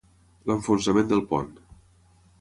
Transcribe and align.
L'enfonsament 0.51 1.13
del 1.13 1.23
pont. 1.35 1.55